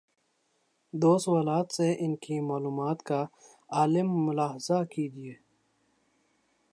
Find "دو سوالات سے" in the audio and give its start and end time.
0.93-1.95